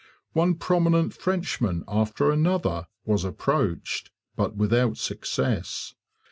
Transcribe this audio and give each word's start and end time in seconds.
One 0.33 0.55
prominent 0.55 1.13
Frenchman 1.13 1.83
after 1.87 2.31
another 2.31 2.87
was 3.05 3.23
'approached,' 3.23 4.09
but 4.35 4.55
without 4.55 4.97
success. 4.97 5.93